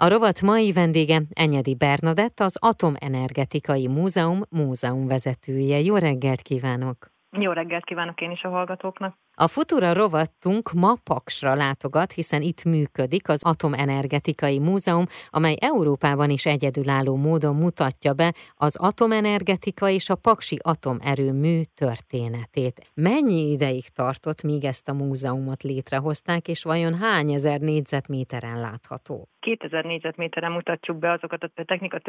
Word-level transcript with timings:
A 0.00 0.08
rovat 0.08 0.42
mai 0.42 0.72
vendége 0.72 1.20
Enyedi 1.32 1.74
Bernadett, 1.74 2.40
az 2.40 2.56
Atomenergetikai 2.60 3.88
Múzeum 3.88 4.40
múzeumvezetője. 4.50 5.78
Jó 5.80 5.96
reggelt 5.96 6.42
kívánok! 6.42 6.96
Jó 7.30 7.52
reggelt 7.52 7.84
kívánok 7.84 8.20
én 8.20 8.30
is 8.30 8.42
a 8.42 8.48
hallgatóknak! 8.48 9.16
A 9.34 9.46
Futura 9.48 9.92
rovatunk 9.92 10.72
ma 10.72 10.94
Paksra 11.04 11.54
látogat, 11.54 12.12
hiszen 12.12 12.42
itt 12.42 12.64
működik 12.64 13.28
az 13.28 13.44
Atomenergetikai 13.44 14.58
Múzeum, 14.58 15.04
amely 15.30 15.56
Európában 15.60 16.30
is 16.30 16.46
egyedülálló 16.46 17.16
módon 17.16 17.56
mutatja 17.56 18.12
be 18.12 18.34
az 18.54 18.76
atomenergetika 18.76 19.88
és 19.88 20.08
a 20.08 20.14
Paksi 20.14 20.58
atomerőmű 20.62 21.60
történetét. 21.74 22.90
Mennyi 22.94 23.50
ideig 23.50 23.88
tartott, 23.88 24.42
míg 24.42 24.64
ezt 24.64 24.88
a 24.88 24.92
múzeumot 24.92 25.62
létrehozták, 25.62 26.48
és 26.48 26.62
vajon 26.62 26.94
hány 26.94 27.32
ezer 27.32 27.60
négyzetméteren 27.60 28.60
látható? 28.60 29.28
2000 29.48 29.84
négyzetméteren 29.84 30.52
mutatjuk 30.52 30.98
be 30.98 31.10
azokat 31.10 31.42
a 31.42 31.64
technika 31.64 32.00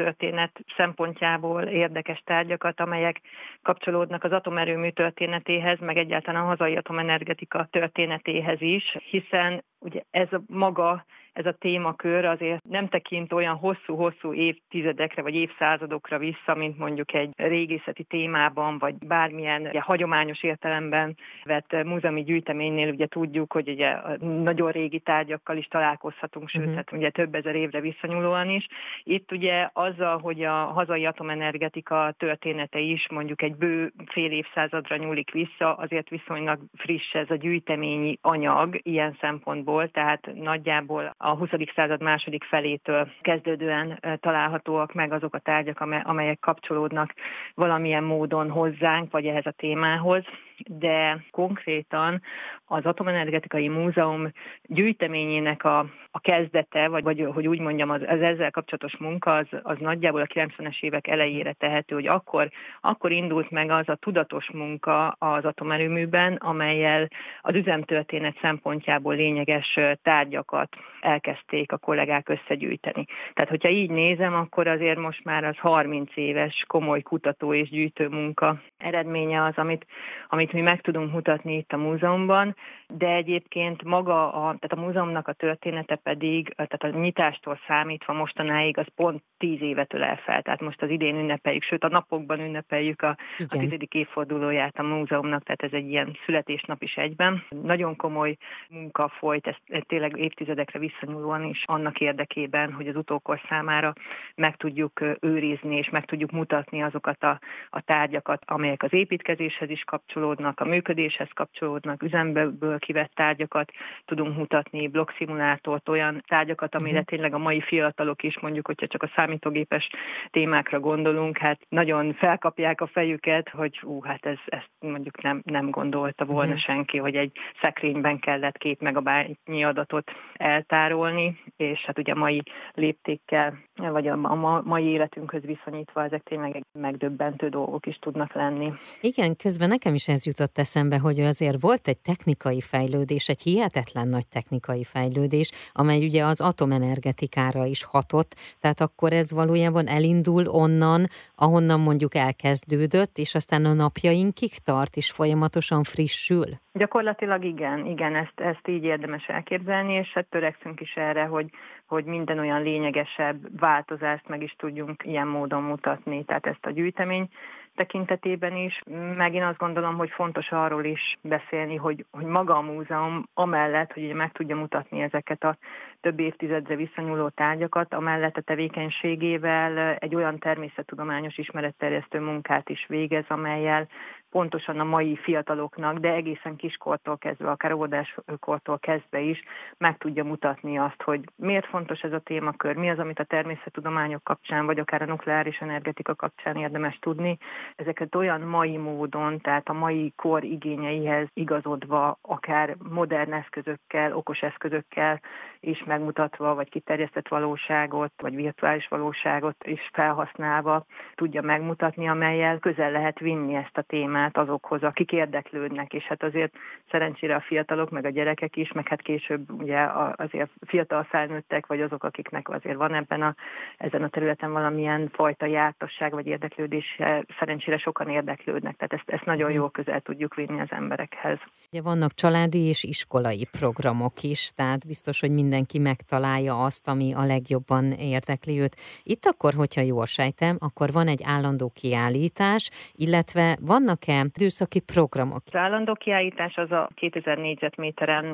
szempontjából 0.76 1.62
érdekes 1.62 2.22
tárgyakat, 2.24 2.80
amelyek 2.80 3.20
kapcsolódnak 3.62 4.24
az 4.24 4.32
atomerőmű 4.32 4.90
történetéhez, 4.90 5.78
meg 5.78 5.96
egyáltalán 5.96 6.42
a 6.42 6.46
hazai 6.46 6.76
atomenergetika 6.76 7.68
történetéhez 7.70 8.60
is, 8.60 8.96
hiszen 9.10 9.64
ugye 9.78 10.00
ez 10.10 10.32
a 10.32 10.42
maga 10.46 11.04
ez 11.40 11.46
a 11.46 11.56
témakör 11.58 12.24
azért 12.24 12.64
nem 12.64 12.88
tekint 12.88 13.32
olyan 13.32 13.56
hosszú-hosszú 13.56 14.32
évtizedekre 14.32 15.22
vagy 15.22 15.34
évszázadokra 15.34 16.18
vissza, 16.18 16.54
mint 16.54 16.78
mondjuk 16.78 17.14
egy 17.14 17.30
régészeti 17.36 18.02
témában, 18.02 18.78
vagy 18.78 18.94
bármilyen 18.94 19.66
ugye, 19.66 19.80
hagyományos 19.80 20.42
értelemben 20.42 21.16
vett 21.44 21.84
múzeumi 21.84 22.22
gyűjteménynél 22.22 22.90
ugye 22.90 23.06
tudjuk, 23.06 23.52
hogy 23.52 23.68
ugye 23.68 23.96
nagyon 24.18 24.70
régi 24.70 24.98
tárgyakkal 24.98 25.56
is 25.56 25.66
találkozhatunk, 25.66 26.48
sőt, 26.48 26.62
uh-huh. 26.62 26.76
hát 26.76 26.92
ugye 26.92 27.10
több 27.10 27.34
ezer 27.34 27.54
évre 27.54 27.80
visszanyúlóan 27.80 28.50
is. 28.50 28.66
Itt 29.02 29.32
ugye 29.32 29.68
azzal, 29.72 30.18
hogy 30.18 30.42
a 30.42 30.54
hazai 30.54 31.06
atomenergetika 31.06 32.14
története 32.18 32.78
is 32.78 33.08
mondjuk 33.10 33.42
egy 33.42 33.54
bő 33.54 33.92
fél 34.06 34.30
évszázadra 34.30 34.96
nyúlik 34.96 35.30
vissza, 35.30 35.74
azért 35.74 36.08
viszonylag 36.08 36.58
friss 36.74 37.12
ez 37.12 37.30
a 37.30 37.34
gyűjteményi 37.34 38.18
anyag 38.20 38.78
ilyen 38.82 39.16
szempontból, 39.20 39.88
tehát 39.90 40.30
nagyjából 40.34 41.14
a 41.16 41.29
20. 41.36 41.50
század 41.74 42.02
második 42.02 42.44
felétől 42.44 43.08
kezdődően 43.20 44.00
találhatóak 44.20 44.92
meg 44.92 45.12
azok 45.12 45.34
a 45.34 45.38
tárgyak, 45.38 45.80
amelyek 45.80 46.38
kapcsolódnak 46.38 47.14
valamilyen 47.54 48.04
módon 48.04 48.50
hozzánk, 48.50 49.12
vagy 49.12 49.26
ehhez 49.26 49.46
a 49.46 49.50
témához 49.56 50.24
de 50.68 51.24
konkrétan 51.30 52.22
az 52.66 52.84
Atomenergetikai 52.84 53.68
Múzeum 53.68 54.30
gyűjteményének 54.62 55.64
a, 55.64 55.78
a 56.10 56.20
kezdete, 56.20 56.88
vagy, 56.88 57.02
vagy 57.02 57.28
hogy 57.32 57.46
úgy 57.46 57.60
mondjam, 57.60 57.90
az, 57.90 58.00
az 58.06 58.20
ezzel 58.20 58.50
kapcsolatos 58.50 58.96
munka, 58.96 59.34
az, 59.34 59.46
az 59.62 59.76
nagyjából 59.78 60.20
a 60.20 60.26
90-es 60.26 60.82
évek 60.82 61.06
elejére 61.06 61.52
tehető, 61.52 61.94
hogy 61.94 62.06
akkor, 62.06 62.50
akkor 62.80 63.12
indult 63.12 63.50
meg 63.50 63.70
az 63.70 63.88
a 63.88 63.94
tudatos 63.94 64.50
munka 64.50 65.08
az 65.08 65.44
atomerőműben, 65.44 66.34
amelyel 66.34 67.08
az 67.40 67.54
üzemtörténet 67.54 68.38
szempontjából 68.40 69.14
lényeges 69.14 69.78
tárgyakat 70.02 70.76
elkezdték 71.00 71.72
a 71.72 71.78
kollégák 71.78 72.28
összegyűjteni. 72.28 73.04
Tehát, 73.32 73.50
hogyha 73.50 73.68
így 73.68 73.90
nézem, 73.90 74.34
akkor 74.34 74.66
azért 74.66 74.98
most 74.98 75.24
már 75.24 75.44
az 75.44 75.56
30 75.56 76.10
éves 76.14 76.64
komoly 76.66 77.02
kutató 77.02 77.54
és 77.54 77.68
gyűjtő 77.68 78.08
munka 78.08 78.60
eredménye 78.78 79.44
az, 79.44 79.54
amit, 79.56 79.86
amit 80.28 80.49
amit 80.52 80.64
mi 80.64 80.70
meg 80.70 80.80
tudunk 80.80 81.12
mutatni 81.12 81.56
itt 81.56 81.72
a 81.72 81.76
múzeumban, 81.76 82.56
de 82.88 83.08
egyébként 83.08 83.84
maga 83.84 84.32
a, 84.32 84.40
tehát 84.40 84.72
a 84.72 84.80
múzeumnak 84.80 85.28
a 85.28 85.32
története 85.32 85.94
pedig, 85.94 86.54
tehát 86.54 86.82
a 86.82 86.98
nyitástól 86.98 87.58
számítva 87.66 88.12
mostanáig 88.12 88.78
az 88.78 88.86
pont 88.94 89.22
tíz 89.38 89.62
évet 89.62 89.94
ölel 89.94 90.16
fel, 90.16 90.42
tehát 90.42 90.60
most 90.60 90.82
az 90.82 90.90
idén 90.90 91.14
ünnepeljük, 91.14 91.62
sőt 91.62 91.84
a 91.84 91.88
napokban 91.88 92.40
ünnepeljük 92.40 93.02
a, 93.02 93.16
a 93.38 93.56
tizedik 93.58 93.94
évfordulóját 93.94 94.78
a 94.78 94.82
múzeumnak, 94.82 95.42
tehát 95.42 95.62
ez 95.62 95.72
egy 95.72 95.90
ilyen 95.90 96.16
születésnap 96.24 96.82
is 96.82 96.96
egyben. 96.96 97.42
Nagyon 97.62 97.96
komoly 97.96 98.36
munka 98.68 99.08
folyt, 99.08 99.46
ez, 99.46 99.54
ez 99.66 99.82
tényleg 99.86 100.18
évtizedekre 100.18 100.78
visszanyúlóan 100.78 101.44
is 101.44 101.62
annak 101.66 102.00
érdekében, 102.00 102.72
hogy 102.72 102.88
az 102.88 102.96
utókor 102.96 103.40
számára 103.48 103.92
meg 104.34 104.56
tudjuk 104.56 105.00
őrizni 105.20 105.76
és 105.76 105.88
meg 105.88 106.04
tudjuk 106.04 106.30
mutatni 106.30 106.82
azokat 106.82 107.22
a, 107.22 107.40
a 107.70 107.80
tárgyakat, 107.80 108.42
amelyek 108.46 108.82
az 108.82 108.92
építkezéshez 108.92 109.70
is 109.70 109.82
kapcsolódnak, 109.84 110.39
kapcsolódnak, 110.40 110.60
a 110.60 110.64
működéshez 110.64 111.28
kapcsolódnak, 111.34 112.02
üzemből 112.02 112.78
kivett 112.78 113.12
tárgyakat 113.14 113.70
tudunk 114.04 114.36
mutatni, 114.36 114.88
blokkszimulátort, 114.88 115.88
olyan 115.88 116.24
tárgyakat, 116.26 116.74
amire 116.74 116.90
uh-huh. 116.90 117.04
tényleg 117.04 117.34
a 117.34 117.38
mai 117.38 117.60
fiatalok 117.60 118.22
is, 118.22 118.38
mondjuk, 118.40 118.66
hogyha 118.66 118.86
csak 118.86 119.02
a 119.02 119.10
számítógépes 119.14 119.88
témákra 120.30 120.80
gondolunk, 120.80 121.38
hát 121.38 121.60
nagyon 121.68 122.14
felkapják 122.14 122.80
a 122.80 122.86
fejüket, 122.86 123.48
hogy 123.48 123.80
ú, 123.82 124.02
hát 124.02 124.26
ez, 124.26 124.38
ezt 124.46 124.70
mondjuk 124.78 125.22
nem, 125.22 125.42
nem 125.44 125.70
gondolta 125.70 126.24
volna 126.24 126.54
uh-huh. 126.54 126.60
senki, 126.60 126.98
hogy 126.98 127.14
egy 127.14 127.32
szekrényben 127.60 128.18
kellett 128.18 128.56
két 128.56 128.80
megabájtnyi 128.80 129.64
adatot 129.64 130.10
eltárolni, 130.34 131.40
és 131.56 131.80
hát 131.80 131.98
ugye 131.98 132.12
a 132.12 132.18
mai 132.18 132.42
léptékkel, 132.74 133.58
vagy 133.76 134.06
a, 134.06 134.18
a 134.22 134.62
mai 134.64 134.84
életünkhöz 134.84 135.42
viszonyítva 135.42 136.04
ezek 136.04 136.22
tényleg 136.22 136.64
megdöbbentő 136.72 137.48
dolgok 137.48 137.86
is 137.86 137.98
tudnak 137.98 138.32
lenni. 138.34 138.72
Igen, 139.00 139.36
közben 139.36 139.68
nekem 139.68 139.94
is 139.94 140.08
ez 140.08 140.26
jutott 140.30 140.58
eszembe, 140.58 140.98
hogy 140.98 141.18
azért 141.20 141.60
volt 141.60 141.88
egy 141.92 142.00
technikai 142.10 142.60
fejlődés, 142.72 143.28
egy 143.28 143.42
hihetetlen 143.42 144.08
nagy 144.08 144.28
technikai 144.36 144.84
fejlődés, 144.84 145.48
amely 145.72 146.00
ugye 146.08 146.22
az 146.24 146.40
atomenergetikára 146.40 147.64
is 147.64 147.84
hatott, 147.84 148.30
tehát 148.60 148.80
akkor 148.80 149.12
ez 149.12 149.32
valójában 149.40 149.86
elindul 149.86 150.44
onnan, 150.64 151.00
ahonnan 151.34 151.80
mondjuk 151.80 152.14
elkezdődött, 152.14 153.14
és 153.24 153.34
aztán 153.34 153.64
a 153.64 153.72
napjainkig 153.72 154.52
tart, 154.64 154.96
és 154.96 155.10
folyamatosan 155.10 155.82
frissül? 155.82 156.48
Gyakorlatilag 156.72 157.44
igen, 157.44 157.86
igen, 157.86 158.14
ezt, 158.16 158.40
ezt 158.40 158.68
így 158.68 158.84
érdemes 158.84 159.24
elképzelni, 159.26 159.94
és 159.94 160.08
hát 160.14 160.26
törekszünk 160.30 160.80
is 160.80 160.94
erre, 160.94 161.24
hogy, 161.24 161.50
hogy 161.86 162.04
minden 162.04 162.38
olyan 162.38 162.62
lényegesebb 162.62 163.60
változást 163.60 164.28
meg 164.28 164.42
is 164.42 164.54
tudjunk 164.58 165.02
ilyen 165.04 165.26
módon 165.26 165.62
mutatni. 165.62 166.24
Tehát 166.24 166.46
ezt 166.46 166.66
a 166.66 166.70
gyűjtemény 166.70 167.28
tekintetében 167.74 168.56
is, 168.56 168.82
meg 169.16 169.34
én 169.34 169.42
azt 169.42 169.58
gondolom, 169.58 169.96
hogy 169.96 170.10
fontos 170.10 170.50
arról 170.50 170.84
is 170.84 171.18
beszélni, 171.22 171.76
hogy, 171.76 172.04
hogy 172.10 172.24
maga 172.24 172.56
a 172.56 172.60
múzeum 172.60 173.28
amellett, 173.34 173.92
hogy 173.92 174.12
meg 174.12 174.32
tudja 174.32 174.56
mutatni 174.56 175.00
ezeket 175.00 175.44
a 175.44 175.56
több 176.00 176.20
évtizedre 176.20 176.76
visszanyúló 176.76 177.28
tárgyakat, 177.28 177.94
amellett 177.94 178.36
a 178.36 178.40
tevékenységével 178.40 179.94
egy 179.94 180.14
olyan 180.14 180.38
természettudományos 180.38 181.38
ismeretterjesztő 181.38 182.20
munkát 182.20 182.68
is 182.68 182.86
végez, 182.88 183.24
amelyel 183.28 183.88
pontosan 184.30 184.80
a 184.80 184.84
mai 184.84 185.16
fiataloknak, 185.16 185.98
de 185.98 186.12
egészen 186.12 186.56
kiskortól 186.56 187.18
kezdve, 187.18 187.50
akár 187.50 187.72
óvodáskortól 187.72 188.78
kezdve 188.78 189.20
is 189.20 189.42
meg 189.78 189.98
tudja 189.98 190.24
mutatni 190.24 190.78
azt, 190.78 191.02
hogy 191.02 191.24
miért 191.36 191.66
fontos 191.66 192.00
ez 192.00 192.12
a 192.12 192.18
témakör, 192.18 192.76
mi 192.76 192.90
az, 192.90 192.98
amit 192.98 193.18
a 193.18 193.24
természettudományok 193.24 194.24
kapcsán, 194.24 194.66
vagy 194.66 194.78
akár 194.78 195.02
a 195.02 195.06
nukleáris 195.06 195.58
energetika 195.58 196.14
kapcsán 196.14 196.56
érdemes 196.56 196.98
tudni. 197.00 197.38
Ezeket 197.76 198.14
olyan 198.14 198.40
mai 198.40 198.76
módon, 198.76 199.40
tehát 199.40 199.68
a 199.68 199.72
mai 199.72 200.12
kor 200.16 200.44
igényeihez 200.44 201.28
igazodva, 201.34 202.18
akár 202.22 202.76
modern 202.90 203.32
eszközökkel, 203.32 204.16
okos 204.16 204.40
eszközökkel 204.40 205.20
is 205.60 205.84
megmutatva, 205.84 206.54
vagy 206.54 206.68
kiterjesztett 206.68 207.28
valóságot, 207.28 208.12
vagy 208.16 208.34
virtuális 208.34 208.88
valóságot 208.88 209.56
is 209.64 209.90
felhasználva 209.92 210.84
tudja 211.14 211.42
megmutatni, 211.42 212.08
amelyel 212.08 212.58
közel 212.58 212.90
lehet 212.90 213.18
vinni 213.18 213.54
ezt 213.54 213.78
a 213.78 213.82
témát 213.82 214.19
témát 214.20 214.48
azokhoz, 214.48 214.82
akik 214.82 215.12
érdeklődnek, 215.12 215.92
és 215.92 216.04
hát 216.04 216.22
azért 216.22 216.52
szerencsére 216.90 217.34
a 217.34 217.40
fiatalok, 217.40 217.90
meg 217.90 218.04
a 218.04 218.10
gyerekek 218.10 218.56
is, 218.56 218.72
meg 218.72 218.88
hát 218.88 219.02
később 219.02 219.50
ugye 219.62 219.86
azért 220.16 220.50
fiatal 220.66 221.02
felnőttek, 221.04 221.66
vagy 221.66 221.80
azok, 221.80 222.04
akiknek 222.04 222.48
azért 222.48 222.76
van 222.76 222.94
ebben 222.94 223.22
a, 223.22 223.34
ezen 223.76 224.02
a 224.02 224.08
területen 224.08 224.52
valamilyen 224.52 225.10
fajta 225.12 225.46
jártasság, 225.46 226.12
vagy 226.12 226.26
érdeklődés, 226.26 226.98
szerencsére 227.38 227.78
sokan 227.78 228.08
érdeklődnek, 228.08 228.76
tehát 228.76 228.92
ezt, 228.92 229.08
ezt 229.20 229.24
nagyon 229.24 229.48
mhm. 229.48 229.58
jól 229.58 229.70
közel 229.70 230.00
tudjuk 230.00 230.34
vinni 230.34 230.60
az 230.60 230.70
emberekhez. 230.70 231.38
Ugye 231.72 231.82
vannak 231.82 232.12
családi 232.12 232.58
és 232.58 232.84
iskolai 232.84 233.46
programok 233.58 234.22
is, 234.22 234.50
tehát 234.54 234.86
biztos, 234.86 235.20
hogy 235.20 235.30
mindenki 235.30 235.78
megtalálja 235.78 236.64
azt, 236.64 236.88
ami 236.88 237.12
a 237.14 237.24
legjobban 237.24 237.84
érdekli 237.92 238.60
őt. 238.60 238.76
Itt 239.02 239.24
akkor, 239.24 239.52
hogyha 239.54 239.80
jól 239.80 240.06
sejtem, 240.06 240.56
akkor 240.58 240.92
van 240.92 241.08
egy 241.08 241.22
állandó 241.24 241.70
kiállítás, 241.74 242.70
illetve 242.94 243.56
vannak 243.60 244.06
vannak-e 244.10 244.30
időszaki 244.34 244.80
programok? 244.80 245.42
Az 245.46 245.54
állandó 245.56 245.94
kiállítás 245.94 246.56
az 246.56 246.70
a 246.70 246.88
2000 246.94 247.38
négyzetméteren 247.38 248.24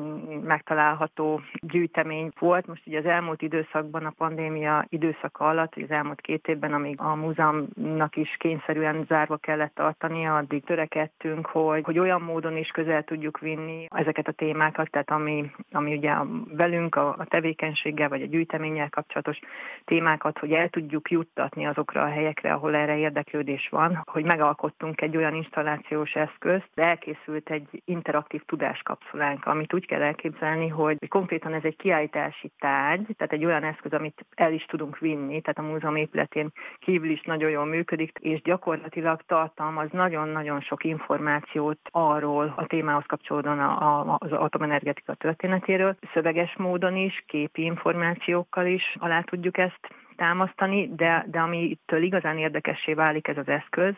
megtalálható 0.43 1.41
gyűjtemény 1.53 2.31
volt. 2.39 2.67
Most 2.67 2.87
ugye 2.87 2.97
az 2.97 3.05
elmúlt 3.05 3.41
időszakban, 3.41 4.05
a 4.05 4.13
pandémia 4.17 4.85
időszaka 4.89 5.45
alatt, 5.45 5.73
az 5.75 5.91
elmúlt 5.91 6.21
két 6.21 6.47
évben, 6.47 6.73
amíg 6.73 6.99
a 6.99 7.15
múzeumnak 7.15 8.15
is 8.15 8.35
kényszerűen 8.39 9.05
zárva 9.07 9.37
kellett 9.37 9.75
tartania, 9.75 10.35
addig 10.35 10.63
törekedtünk, 10.63 11.45
hogy, 11.45 11.83
hogy 11.83 11.99
olyan 11.99 12.21
módon 12.21 12.57
is 12.57 12.67
közel 12.67 13.03
tudjuk 13.03 13.39
vinni 13.39 13.85
ezeket 13.89 14.27
a 14.27 14.31
témákat, 14.31 14.89
tehát 14.89 15.11
ami, 15.11 15.51
ami 15.71 15.95
ugye 15.95 16.13
velünk 16.49 16.95
a, 16.95 17.07
a 17.17 17.25
tevékenységgel 17.25 18.09
vagy 18.09 18.21
a 18.21 18.25
gyűjteménnyel 18.25 18.89
kapcsolatos 18.89 19.39
témákat, 19.85 20.39
hogy 20.39 20.51
el 20.51 20.69
tudjuk 20.69 21.09
juttatni 21.11 21.65
azokra 21.65 22.01
a 22.01 22.09
helyekre, 22.09 22.53
ahol 22.53 22.75
erre 22.75 22.97
érdeklődés 22.97 23.67
van, 23.71 24.03
hogy 24.05 24.23
megalkottunk 24.23 25.01
egy 25.01 25.17
olyan 25.17 25.33
installációs 25.67 26.13
eszközt, 26.13 26.69
elkészült 26.75 27.49
egy 27.49 27.81
interaktív 27.85 28.41
tudáskapszulánk, 28.45 29.45
amit 29.45 29.73
úgy 29.73 29.85
kell 29.85 30.01
elképzelni, 30.01 30.67
hogy 30.67 31.07
konkrétan 31.07 31.53
ez 31.53 31.63
egy 31.63 31.75
kiállítási 31.75 32.51
tárgy, 32.59 33.15
tehát 33.17 33.33
egy 33.33 33.45
olyan 33.45 33.63
eszköz, 33.63 33.93
amit 33.93 34.25
el 34.35 34.53
is 34.53 34.65
tudunk 34.65 34.97
vinni, 34.99 35.41
tehát 35.41 35.59
a 35.59 35.71
múzeum 35.71 35.95
épületén 35.95 36.51
kívül 36.79 37.09
is 37.09 37.21
nagyon 37.21 37.49
jól 37.49 37.65
működik, 37.65 38.17
és 38.21 38.41
gyakorlatilag 38.41 39.21
tartalmaz 39.25 39.89
nagyon-nagyon 39.91 40.61
sok 40.61 40.83
információt 40.83 41.79
arról 41.91 42.53
a 42.55 42.65
témához 42.65 43.05
kapcsolódóan 43.07 43.59
az 44.19 44.31
atomenergetika 44.31 45.13
történetéről, 45.13 45.95
szöveges 46.13 46.55
módon 46.57 46.95
is, 46.95 47.23
képi 47.27 47.61
információkkal 47.61 48.65
is 48.65 48.95
alá 48.99 49.21
tudjuk 49.21 49.57
ezt 49.57 49.87
támasztani, 50.15 50.89
de, 50.95 51.25
de 51.27 51.39
amitől 51.39 52.03
igazán 52.03 52.37
érdekessé 52.37 52.93
válik 52.93 53.27
ez 53.27 53.37
az 53.37 53.47
eszköz, 53.47 53.93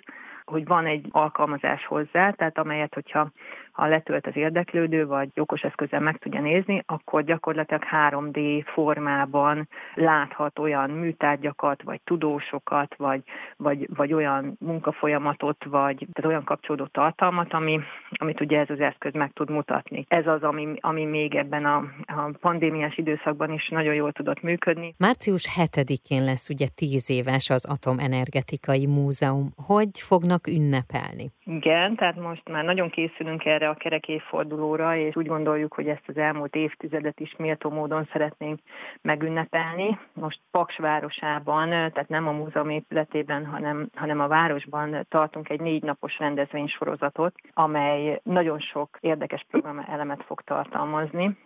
hogy 0.49 0.65
van 0.65 0.85
egy 0.85 1.05
alkalmazás 1.11 1.85
hozzá, 1.85 2.31
tehát 2.31 2.57
amelyet, 2.57 2.93
hogyha 2.93 3.31
ha 3.79 3.87
letölt 3.87 4.27
az 4.27 4.35
érdeklődő, 4.35 5.05
vagy 5.05 5.29
okos 5.35 5.61
eszközzel 5.61 5.99
meg 5.99 6.17
tudja 6.17 6.41
nézni, 6.41 6.83
akkor 6.85 7.23
gyakorlatilag 7.23 7.83
3D 7.91 8.63
formában 8.73 9.67
láthat 9.93 10.59
olyan 10.59 10.89
műtárgyakat, 10.89 11.83
vagy 11.83 12.01
tudósokat, 12.03 12.95
vagy, 12.97 13.23
vagy, 13.57 13.87
vagy 13.95 14.13
olyan 14.13 14.55
munkafolyamatot, 14.59 15.63
vagy 15.63 16.07
tehát 16.13 16.29
olyan 16.29 16.43
kapcsolódó 16.43 16.85
tartalmat, 16.85 17.53
ami, 17.53 17.79
amit 18.09 18.41
ugye 18.41 18.59
ez 18.59 18.69
az 18.69 18.79
eszköz 18.79 19.13
meg 19.13 19.31
tud 19.33 19.49
mutatni. 19.49 20.05
Ez 20.07 20.27
az, 20.27 20.43
ami, 20.43 20.67
ami 20.79 21.05
még 21.05 21.35
ebben 21.35 21.65
a, 21.65 21.77
a 22.05 22.31
pandémiás 22.41 22.97
időszakban 22.97 23.51
is 23.51 23.69
nagyon 23.69 23.93
jól 23.93 24.11
tudott 24.11 24.41
működni. 24.41 24.95
Március 24.97 25.45
7-én 25.61 26.23
lesz 26.23 26.49
ugye 26.49 26.67
10 26.75 27.09
éves 27.09 27.49
az 27.49 27.65
Atomenergetikai 27.65 28.85
Múzeum. 28.85 29.49
Hogy 29.55 29.89
fognak 29.93 30.38
ünnepelni? 30.47 31.31
Igen, 31.51 31.95
tehát 31.95 32.15
most 32.15 32.49
már 32.49 32.63
nagyon 32.63 32.89
készülünk 32.89 33.45
erre 33.45 33.69
a 33.69 33.73
kerek 33.73 34.07
évfordulóra, 34.07 34.95
és 34.95 35.15
úgy 35.15 35.27
gondoljuk, 35.27 35.73
hogy 35.73 35.87
ezt 35.87 36.07
az 36.07 36.17
elmúlt 36.17 36.55
évtizedet 36.55 37.19
is 37.19 37.35
méltó 37.37 37.69
módon 37.69 38.07
szeretnénk 38.11 38.59
megünnepelni. 39.01 39.99
Most 40.13 40.39
Paks 40.51 40.77
városában, 40.77 41.69
tehát 41.69 42.07
nem 42.07 42.27
a 42.27 42.31
múzeum 42.31 42.69
épületében, 42.69 43.45
hanem, 43.45 43.89
hanem 43.95 44.19
a 44.19 44.27
városban 44.27 45.05
tartunk 45.09 45.49
egy 45.49 45.59
négy 45.59 45.83
napos 45.83 46.19
rendezvénysorozatot, 46.19 47.33
amely 47.53 48.19
nagyon 48.23 48.59
sok 48.59 48.97
érdekes 48.99 49.45
program 49.49 49.85
elemet 49.87 50.23
fog 50.23 50.41
tartalmazni. 50.41 51.37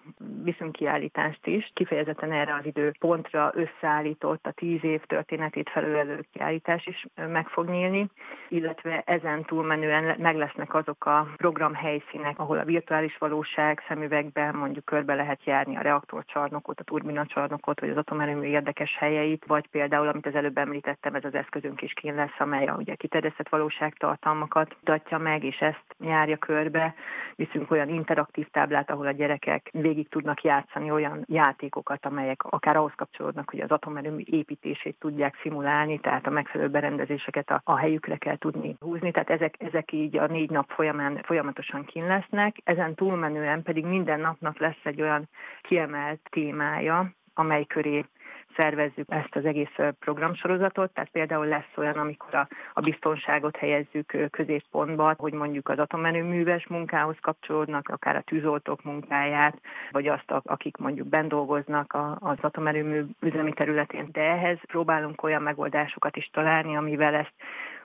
Viszünk 0.43 0.71
kiállítást 0.71 1.47
is, 1.47 1.71
kifejezetten 1.73 2.31
erre 2.31 2.55
az 2.59 2.65
időpontra 2.65 3.53
összeállított 3.55 4.45
a 4.45 4.51
tíz 4.51 4.83
év 4.83 5.01
történetét 5.01 5.69
felülelő 5.69 6.25
kiállítás 6.31 6.85
is 6.85 7.05
meg 7.15 7.47
fog 7.47 7.69
nyílni, 7.69 8.09
illetve 8.49 9.03
ezen 9.05 9.43
túlmenően 9.93 10.21
meg 10.21 10.35
lesznek 10.35 10.73
azok 10.73 11.05
a 11.05 11.27
programhelyszínek, 11.35 12.39
ahol 12.39 12.57
a 12.57 12.63
virtuális 12.63 13.17
valóság 13.17 13.83
szemüvegben 13.87 14.55
mondjuk 14.55 14.85
körbe 14.85 15.13
lehet 15.13 15.43
járni 15.43 15.77
a 15.77 15.81
reaktorcsarnokot, 15.81 16.79
a 16.79 16.83
turbinacsarnokot, 16.83 17.79
vagy 17.79 17.89
az 17.89 17.97
atomerőmű 17.97 18.47
érdekes 18.47 18.95
helyeit, 18.97 19.45
vagy 19.45 19.67
például, 19.67 20.07
amit 20.07 20.25
az 20.25 20.35
előbb 20.35 20.57
említettem, 20.57 21.15
ez 21.15 21.23
az 21.23 21.33
eszközünk 21.33 21.81
is 21.81 21.93
kín 21.93 22.15
lesz, 22.15 22.39
amely 22.39 22.65
a 22.65 22.75
ugye 22.75 22.95
kiterjesztett 22.95 23.49
valóságtartalmakat 23.49 24.75
mutatja 24.79 25.17
meg, 25.17 25.43
és 25.43 25.57
ezt 25.57 25.95
járja 25.99 26.37
körbe. 26.37 26.93
Viszünk 27.35 27.71
olyan 27.71 27.89
interaktív 27.89 28.47
táblát, 28.51 28.89
ahol 28.89 29.07
a 29.07 29.11
gyerekek 29.11 29.69
végig 29.71 30.09
tudnak 30.09 30.43
játszani 30.43 30.91
olyan 30.91 31.25
játékokat, 31.27 32.05
amelyek 32.05 32.43
akár 32.43 32.75
ahhoz 32.75 32.93
kapcsolódnak, 32.95 33.49
hogy 33.49 33.59
az 33.59 33.71
atomerőmű 33.71 34.21
építését 34.25 34.99
tudják 34.99 35.37
szimulálni, 35.41 35.99
tehát 35.99 36.27
a 36.27 36.29
megfelelő 36.29 36.69
berendezéseket 36.69 37.49
a, 37.49 37.61
a 37.63 37.77
helyükre 37.77 38.17
kell 38.17 38.37
tudni 38.37 38.75
húzni. 38.79 39.11
Tehát 39.11 39.29
ezek, 39.29 39.55
ezek 39.59 39.82
így 39.91 40.17
a 40.17 40.27
négy 40.27 40.49
nap 40.49 40.69
folyamán 40.69 41.21
folyamatosan 41.23 41.85
kín 41.85 42.07
lesznek. 42.07 42.55
Ezen 42.63 42.95
túlmenően 42.95 43.63
pedig 43.63 43.85
minden 43.85 44.19
napnak 44.19 44.59
lesz 44.59 44.81
egy 44.83 45.01
olyan 45.01 45.29
kiemelt 45.61 46.19
témája, 46.29 47.11
amely 47.33 47.65
köré 47.65 48.05
szervezzük 48.55 49.05
ezt 49.09 49.35
az 49.35 49.45
egész 49.45 49.75
programsorozatot, 49.99 50.93
tehát 50.93 51.09
például 51.09 51.45
lesz 51.45 51.71
olyan, 51.75 51.97
amikor 51.97 52.47
a 52.73 52.81
biztonságot 52.81 53.55
helyezzük 53.55 54.29
középpontba, 54.31 55.13
hogy 55.17 55.33
mondjuk 55.33 55.69
az 55.69 55.79
atomerőműves 55.79 56.67
munkához 56.67 57.15
kapcsolódnak, 57.21 57.89
akár 57.89 58.15
a 58.15 58.21
tűzoltók 58.21 58.83
munkáját, 58.83 59.61
vagy 59.91 60.07
azt, 60.07 60.31
akik 60.43 60.77
mondjuk 60.77 61.07
bent 61.07 61.29
dolgoznak 61.29 61.97
az 62.19 62.37
atomerőmű 62.41 63.03
üzemi 63.19 63.53
területén. 63.53 64.09
De 64.11 64.21
ehhez 64.21 64.59
próbálunk 64.67 65.23
olyan 65.23 65.41
megoldásokat 65.41 66.17
is 66.17 66.29
találni, 66.33 66.75
amivel 66.75 67.13
ezt 67.13 67.33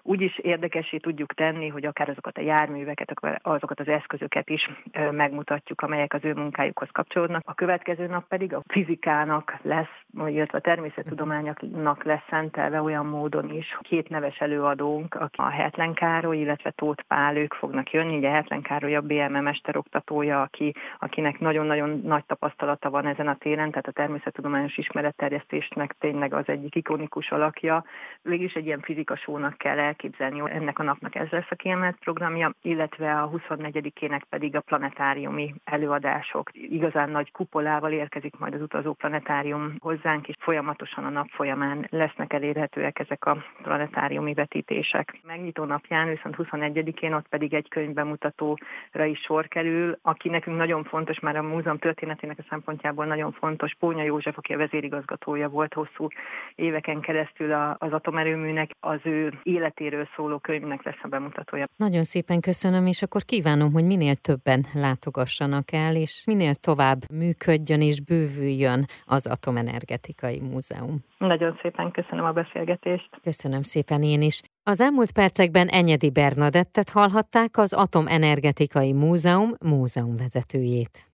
úgy 0.08 0.20
is 0.20 0.38
érdekesé 0.38 0.96
tudjuk 0.96 1.34
tenni, 1.34 1.69
hogy 1.69 1.84
akár 1.84 2.08
azokat 2.08 2.38
a 2.38 2.40
járműveket, 2.40 3.12
azokat 3.43 3.81
az 3.81 3.88
eszközöket 3.88 4.50
is 4.50 4.70
megmutatjuk, 5.10 5.81
amelyek 5.81 6.14
az 6.14 6.25
ő 6.25 6.34
munkájukhoz 6.34 6.88
kapcsolódnak. 6.93 7.43
A 7.46 7.55
következő 7.55 8.06
nap 8.06 8.28
pedig 8.28 8.55
a 8.55 8.62
fizikának 8.66 9.56
lesz, 9.62 9.96
illetve 10.26 10.58
a 10.58 10.60
természettudományoknak 10.60 12.05
lesz 12.05 12.26
szentelve 12.31 12.82
olyan 12.82 13.06
módon 13.06 13.50
is. 13.50 13.78
Két 13.81 14.08
neves 14.08 14.38
előadónk, 14.38 15.14
aki 15.14 15.40
a 15.40 15.49
Hetlen 15.49 15.94
Károly, 15.94 16.38
illetve 16.38 16.70
Tóth 16.70 17.02
Pál, 17.02 17.37
ők 17.37 17.55
fognak 17.55 17.90
jönni. 17.90 18.16
Ugye 18.16 18.31
Hetlen 18.31 18.62
Károly 18.62 18.94
a 18.94 19.00
BME 19.00 19.40
mesteroktatója, 19.40 20.43
aki, 20.43 20.75
akinek 20.99 21.38
nagyon-nagyon 21.38 22.00
nagy 22.05 22.25
tapasztalata 22.25 22.90
van 22.90 23.06
ezen 23.06 23.28
a 23.28 23.37
téren, 23.37 23.69
tehát 23.69 23.87
a 23.87 23.93
természettudományos 23.93 24.78
ismeretterjesztésnek 24.78 25.94
tényleg 25.99 26.34
az 26.34 26.44
egyik 26.46 26.75
ikonikus 26.75 27.31
alakja. 27.31 27.84
Végig 28.22 28.52
egy 28.55 28.66
ilyen 28.66 28.81
fizikasónak 28.81 29.58
kell 29.58 29.78
elképzelni, 29.99 30.50
ennek 30.50 30.79
a 30.79 30.83
napnak 30.83 31.15
ez 31.15 31.29
lesz 31.29 31.50
a 31.50 31.55
kiemelt 31.55 31.97
programja, 31.97 32.55
illetve 32.62 33.21
a 33.21 33.31
24-ének 33.31 34.23
pedig 34.29 34.56
a 34.56 34.61
planetáriumi 34.61 35.55
előadások. 35.65 36.50
Igazán 36.53 37.11
nagy 37.11 37.33
kupolával 37.33 37.93
érkezik 37.93 38.39
majd 38.39 38.55
az 38.55 38.61
utazó 38.61 38.93
planetárium 38.93 39.75
hozzánk, 39.79 40.29
és 40.29 40.35
folyamatosan 40.39 41.05
a 41.05 41.09
nap 41.09 41.29
folyamán 41.29 41.87
lesznek 41.91 42.33
elérhetőek 42.33 42.99
ezek 42.99 43.25
a 43.25 43.45
planetáriumi 43.62 44.35
vetítések. 44.35 45.19
Megnyitó 45.27 45.65
napján, 45.65 46.09
viszont 46.09 46.37
21-én 46.39 47.12
ott 47.12 47.29
pedig 47.29 47.55
egy 47.55 47.69
könyvbemutatóra 47.69 49.05
is 49.05 49.21
sor 49.21 49.49
kerül, 49.49 49.99
aki 50.03 50.29
nekünk 50.29 50.56
nagyon 50.56 50.85
fontos, 50.85 51.21
már 51.21 51.37
a 51.37 51.43
múzeum 51.43 51.79
történetének 51.79 52.39
a 52.39 52.47
szempontjából 52.49 53.05
nagyon 53.06 53.33
fontos. 53.33 53.75
Pónya 53.79 54.03
József, 54.03 54.39
aki 54.39 54.53
a 54.53 54.56
vezérigazgatója 54.56 55.49
volt 55.49 55.75
hosszú 55.75 56.09
éveken 56.55 57.01
keresztül 57.01 57.53
az 57.79 57.93
atomerőműnek, 57.93 58.70
az 58.81 59.01
ő 59.03 59.32
életéről 59.43 59.78
életéről 59.81 60.08
szóló 60.17 60.39
könyvnek 60.39 60.82
lesz 60.82 61.03
a 61.03 61.08
bemutatója. 61.08 61.67
Nagyon 61.77 62.03
szépen 62.03 62.41
köszönöm, 62.41 62.87
és 62.87 63.03
akkor 63.03 63.23
kívánom, 63.23 63.73
hogy 63.73 63.85
minél 63.85 64.15
többen 64.15 64.61
látogassanak 64.75 65.73
el, 65.73 65.97
és 65.97 66.23
minél 66.27 66.55
tovább 66.55 66.99
működjön 67.13 67.81
és 67.81 68.01
bővüljön 68.01 68.85
az 69.05 69.27
Atomenergetikai 69.27 70.41
Múzeum. 70.41 70.97
Nagyon 71.19 71.58
szépen 71.63 71.91
köszönöm 71.91 72.25
a 72.25 72.32
beszélgetést. 72.32 73.08
Köszönöm 73.23 73.63
szépen 73.63 74.03
én 74.03 74.23
is. 74.23 74.41
Az 74.63 74.81
elmúlt 74.81 75.13
percekben 75.13 75.67
Enyedi 75.69 76.11
Bernadettet 76.11 76.91
hallhatták 76.91 77.56
az 77.56 77.73
Atomenergetikai 77.73 78.93
Múzeum 78.93 79.51
múzeumvezetőjét. 79.70 81.06